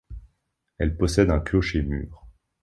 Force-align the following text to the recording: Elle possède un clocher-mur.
Elle 0.79 0.97
possède 0.97 1.29
un 1.29 1.39
clocher-mur. 1.39 2.25